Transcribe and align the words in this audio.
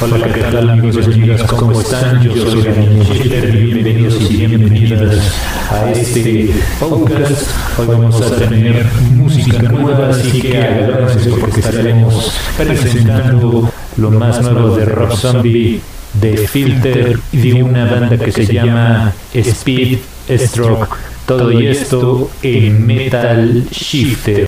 Hola, 0.00 0.32
¿qué 0.32 0.40
tal 0.42 0.70
amigos 0.70 0.96
y 1.08 1.12
amigas? 1.12 1.42
¿Cómo 1.42 1.80
están? 1.80 2.22
Yo 2.22 2.32
soy 2.32 2.62
Daniel 2.62 3.04
Schiller 3.04 3.52
y 3.52 3.64
bienvenidos 3.64 4.30
y 4.30 4.46
bienvenidas 4.46 5.42
a 5.72 5.90
este 5.90 6.50
podcast. 6.78 7.50
Hoy 7.76 7.86
vamos 7.88 8.22
a 8.22 8.36
tener 8.36 8.86
música 9.16 9.60
nueva, 9.62 10.10
así 10.10 10.40
que 10.40 10.56
agárrense 10.56 11.30
porque 11.30 11.58
estaremos 11.58 12.32
presentando 12.56 13.72
lo 13.96 14.10
más 14.12 14.40
nuevo 14.40 14.76
de 14.76 14.84
Rob 14.84 15.16
Zombie, 15.16 15.80
de 16.14 16.36
Filter 16.46 17.18
y 17.32 17.50
de 17.50 17.62
una 17.64 17.90
banda 17.90 18.16
que 18.16 18.30
se 18.30 18.46
llama 18.46 19.12
Speed 19.34 19.98
Stroke. 20.30 20.96
Todo 21.26 21.50
y 21.50 21.66
esto 21.66 22.30
en 22.42 22.86
Metal 22.86 23.66
Shifter. 23.72 24.47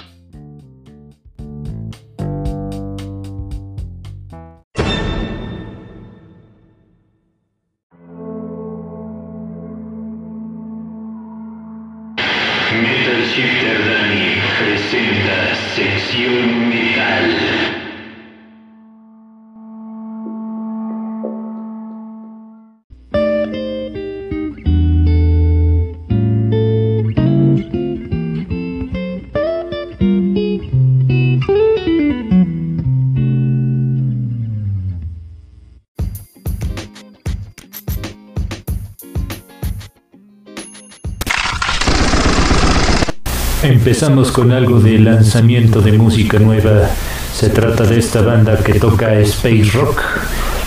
Empezamos 43.81 44.31
con 44.31 44.51
algo 44.51 44.79
de 44.79 44.99
lanzamiento 44.99 45.81
de 45.81 45.93
música 45.93 46.37
nueva. 46.37 46.87
Se 47.33 47.49
trata 47.49 47.83
de 47.83 47.97
esta 47.97 48.21
banda 48.21 48.55
que 48.57 48.75
toca 48.75 49.19
space 49.21 49.71
rock. 49.73 50.03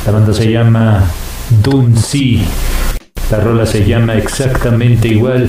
La 0.04 0.10
banda 0.10 0.34
se 0.34 0.50
llama 0.50 1.04
Sea. 1.94 2.42
La 3.30 3.38
rola 3.38 3.66
se 3.66 3.84
llama 3.84 4.16
exactamente 4.16 5.06
igual. 5.06 5.48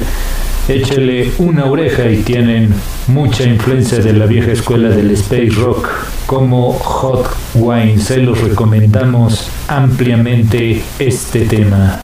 Échale 0.67 1.31
una 1.39 1.65
oreja 1.65 2.07
y 2.07 2.17
tienen 2.17 2.71
mucha 3.07 3.45
influencia 3.45 3.97
de 3.97 4.13
la 4.13 4.27
vieja 4.27 4.51
escuela 4.51 4.89
del 4.89 5.09
space 5.09 5.49
rock 5.59 5.89
como 6.27 6.71
Hot 6.71 7.27
Wine. 7.55 7.97
Se 7.97 8.17
los 8.17 8.39
recomendamos 8.41 9.49
ampliamente 9.67 10.83
este 10.99 11.45
tema. 11.45 11.99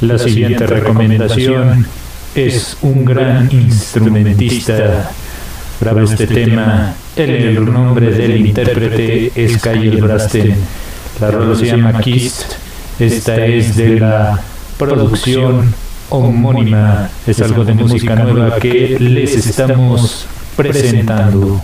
La 0.00 0.18
siguiente 0.18 0.66
recomendación 0.66 1.86
es 2.34 2.76
un 2.82 3.04
gran 3.04 3.48
instrumentista. 3.50 5.10
Graba 5.80 6.02
este 6.02 6.26
tema. 6.26 6.94
El, 7.16 7.30
el 7.30 7.64
nombre 7.64 8.10
del 8.10 8.46
intérprete 8.46 9.32
es 9.34 9.62
Kyle 9.62 10.00
Brasten. 10.00 10.56
La 11.20 11.30
rola 11.30 11.56
se 11.56 11.66
llama 11.66 11.98
Kiss. 12.00 12.46
Esta 12.98 13.44
es 13.46 13.76
de 13.76 14.00
la 14.00 14.40
producción 14.78 15.74
homónima. 16.10 17.08
Es 17.26 17.40
algo 17.40 17.64
de 17.64 17.74
música 17.74 18.16
nueva 18.16 18.58
que 18.58 18.96
les 18.98 19.46
estamos 19.46 20.26
presentando. 20.56 21.62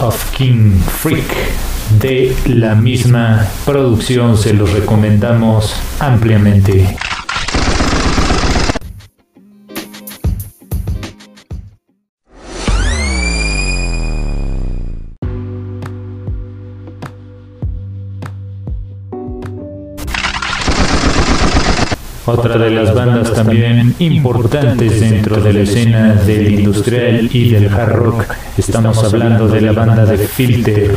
of 0.00 0.30
King 0.32 0.78
Freak 0.80 1.34
de 2.00 2.36
la 2.46 2.74
misma 2.74 3.46
producción, 3.64 4.36
se 4.36 4.52
los 4.52 4.72
recomendamos 4.72 5.74
ampliamente. 6.00 6.96
Otra 22.28 22.58
de 22.58 22.70
las 22.70 22.94
bandas 22.94 23.32
también 23.32 23.94
importantes 23.98 25.00
dentro 25.00 25.40
de 25.40 25.52
la 25.52 25.60
escena 25.60 26.14
del 26.14 26.60
industrial 26.60 27.28
y 27.32 27.50
del 27.50 27.72
hard 27.72 27.92
rock, 27.92 28.24
estamos 28.56 29.02
hablando 29.02 29.48
de 29.48 29.60
la 29.62 29.72
banda 29.72 30.04
de 30.04 30.18
Filter 30.18 30.94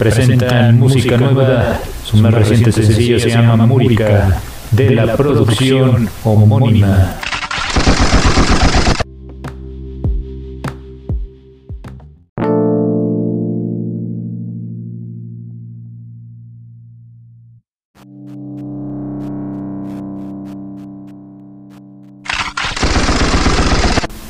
presentan 0.00 0.78
música 0.78 1.18
nueva. 1.18 1.78
Su 2.04 2.16
más 2.16 2.32
reciente 2.32 2.72
sencillo 2.72 3.20
se 3.20 3.28
llama 3.28 3.66
Múrica, 3.66 4.40
de 4.70 4.90
la 4.92 5.14
producción 5.14 6.08
homónima. 6.24 7.16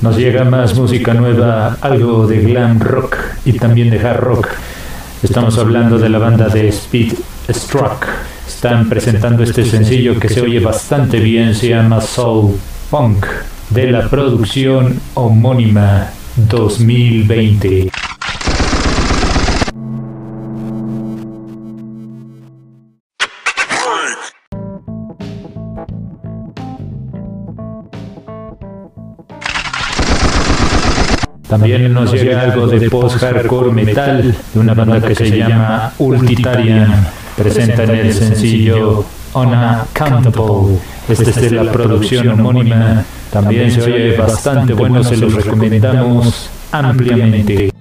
Nos 0.01 0.17
llega 0.17 0.45
más 0.45 0.75
música 0.77 1.13
nueva, 1.13 1.77
algo 1.83 2.27
de 2.27 2.39
glam 2.41 2.81
rock 2.81 3.17
y 3.45 3.53
también 3.53 3.91
de 3.91 4.01
hard 4.01 4.21
rock. 4.21 4.49
Estamos 5.23 5.59
hablando 5.59 5.99
de 5.99 6.09
la 6.09 6.19
banda 6.19 6.49
de 6.49 6.69
Speed 6.69 7.13
Struck. 7.51 8.07
Están 8.49 8.89
presentando 8.89 9.43
este 9.43 9.63
sencillo 9.67 10.19
que 10.19 10.31
se 10.31 10.41
oye 10.41 10.59
bastante 10.59 11.21
bien, 11.21 11.55
se 11.55 11.69
llama 11.69 12.01
Soul 12.01 12.57
Punk, 12.91 13.27
de 13.69 13.91
la 13.91 14.09
producción 14.09 14.99
homónima 15.15 16.09
2020. 16.37 18.00
También 31.51 31.93
nos 31.93 32.13
llega 32.13 32.43
algo 32.43 32.69
de 32.69 32.89
post-hardcore 32.89 33.73
metal 33.73 34.37
de 34.55 34.61
una 34.61 34.73
banda 34.73 35.01
que 35.01 35.17
se 35.17 35.37
llama 35.37 35.93
Ultitarian. 35.99 37.09
Presentan 37.37 37.91
el 37.91 38.15
sencillo 38.15 39.05
Unaccountable. 39.35 40.79
Este 41.09 41.31
es 41.31 41.41
de 41.41 41.51
la 41.51 41.73
producción 41.73 42.29
homónima. 42.29 43.05
También 43.33 43.71
se 43.73 43.83
oye 43.83 44.17
bastante 44.17 44.75
bueno, 44.75 45.03
se 45.03 45.17
los 45.17 45.35
recomendamos 45.35 46.51
ampliamente. 46.71 47.80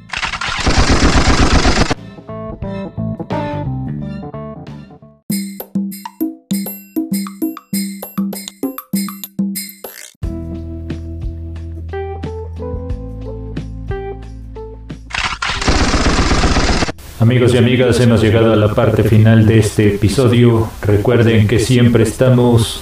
Amigos 17.20 17.54
y 17.54 17.58
amigas, 17.58 18.00
hemos 18.00 18.22
llegado 18.22 18.54
a 18.54 18.56
la 18.56 18.74
parte 18.74 19.04
final 19.04 19.46
de 19.46 19.60
este 19.60 19.96
episodio. 19.96 20.70
Recuerden 20.82 21.50
que 21.50 21.60
siempre 21.60 22.04
estamos 22.04 22.82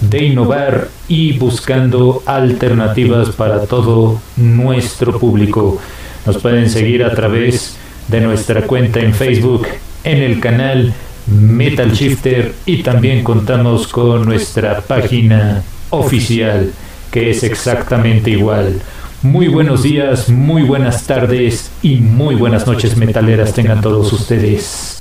de 0.00 0.24
innovar 0.24 0.88
y 1.06 1.38
buscando 1.38 2.20
alternativas 2.26 3.28
para 3.30 3.66
todo 3.66 4.20
nuestro 4.36 5.16
público. 5.20 5.80
Nos 6.26 6.38
pueden 6.38 6.68
seguir 6.68 7.04
a 7.04 7.14
través 7.14 7.76
de 8.08 8.20
nuestra 8.20 8.62
cuenta 8.62 8.98
en 8.98 9.14
Facebook, 9.14 9.68
en 10.02 10.24
el 10.24 10.40
canal 10.40 10.92
Metal 11.28 11.92
Shifter 11.92 12.54
y 12.66 12.82
también 12.82 13.22
contamos 13.22 13.86
con 13.86 14.24
nuestra 14.24 14.80
página 14.80 15.62
oficial 15.90 16.72
que 17.12 17.30
es 17.30 17.44
exactamente 17.44 18.30
igual 18.30 18.80
muy 19.22 19.48
buenos 19.48 19.82
días, 19.82 20.28
muy 20.28 20.62
buenas 20.62 21.06
tardes 21.06 21.70
y 21.82 21.96
muy 21.96 22.34
buenas 22.34 22.66
noches 22.66 22.96
metaleras 22.96 23.52
tengan 23.52 23.80
todos 23.80 24.12
ustedes. 24.12 24.97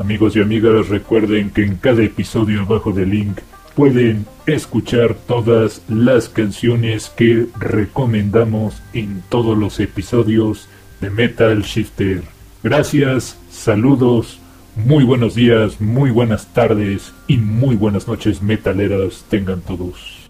Amigos 0.00 0.34
y 0.34 0.40
amigas, 0.40 0.88
recuerden 0.88 1.50
que 1.50 1.62
en 1.62 1.76
cada 1.76 2.02
episodio 2.02 2.62
abajo 2.62 2.90
del 2.90 3.10
link 3.10 3.40
pueden 3.74 4.24
escuchar 4.46 5.14
todas 5.14 5.82
las 5.90 6.30
canciones 6.30 7.10
que 7.10 7.48
recomendamos 7.58 8.82
en 8.94 9.22
todos 9.28 9.58
los 9.58 9.78
episodios 9.78 10.68
de 11.02 11.10
Metal 11.10 11.60
Shifter. 11.60 12.22
Gracias, 12.62 13.38
saludos, 13.50 14.38
muy 14.74 15.04
buenos 15.04 15.34
días, 15.34 15.82
muy 15.82 16.10
buenas 16.10 16.46
tardes 16.54 17.12
y 17.26 17.36
muy 17.36 17.76
buenas 17.76 18.08
noches 18.08 18.40
metaleras 18.40 19.26
tengan 19.28 19.60
todos. 19.60 20.29